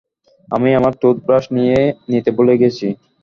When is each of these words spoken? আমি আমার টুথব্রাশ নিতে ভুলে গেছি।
আমি 0.49 0.69
আমার 0.79 0.93
টুথব্রাশ 1.01 1.45
নিতে 2.09 2.29
ভুলে 2.37 2.55
গেছি। 2.61 2.87